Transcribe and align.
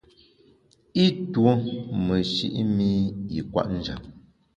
I 1.03 1.05
tuo 1.31 1.51
meshi’ 2.05 2.47
mi 2.75 2.89
i 3.39 3.41
kwet 3.49 3.67
njap. 3.77 4.01